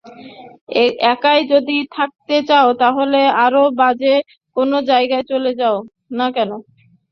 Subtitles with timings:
[1.11, 4.13] একাই যদি থাকতে চাও, তাহলে আরও বাজে
[4.57, 5.61] কোনো জায়গায় যাচ্ছ
[6.19, 6.51] না কেন?